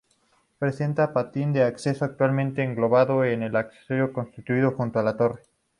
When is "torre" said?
5.15-5.43